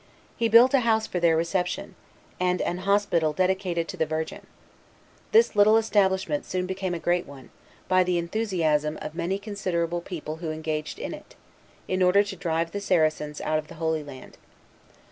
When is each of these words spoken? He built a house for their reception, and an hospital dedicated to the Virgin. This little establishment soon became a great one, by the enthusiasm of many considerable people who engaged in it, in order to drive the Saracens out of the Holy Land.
He 0.35 0.49
built 0.49 0.73
a 0.73 0.79
house 0.79 1.05
for 1.05 1.19
their 1.19 1.37
reception, 1.37 1.93
and 2.39 2.59
an 2.63 2.79
hospital 2.89 3.33
dedicated 3.33 3.87
to 3.87 3.97
the 3.97 4.05
Virgin. 4.07 4.47
This 5.31 5.55
little 5.55 5.77
establishment 5.77 6.43
soon 6.43 6.65
became 6.65 6.95
a 6.95 6.99
great 6.99 7.27
one, 7.27 7.51
by 7.87 8.03
the 8.03 8.17
enthusiasm 8.17 8.97
of 8.99 9.13
many 9.13 9.37
considerable 9.37 10.01
people 10.01 10.37
who 10.37 10.49
engaged 10.49 10.97
in 10.97 11.13
it, 11.13 11.35
in 11.87 12.01
order 12.01 12.23
to 12.23 12.35
drive 12.35 12.71
the 12.71 12.81
Saracens 12.81 13.41
out 13.41 13.59
of 13.59 13.67
the 13.67 13.75
Holy 13.75 14.03
Land. 14.03 14.39